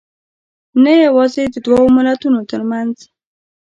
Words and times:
نه 0.83 0.93
یوازې 1.05 1.43
دوو 1.65 1.83
ملتونو 1.97 2.39
تر 2.51 2.61
منځ 2.71 2.95